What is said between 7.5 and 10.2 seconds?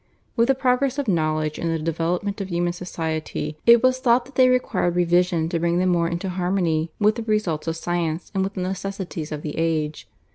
of science and with the necessities of the age.